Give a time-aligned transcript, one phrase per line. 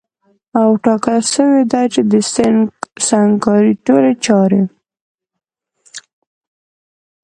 [0.59, 2.13] او ټاکل سوې ده چي د
[3.07, 4.61] سنګکارۍ ټولي چاري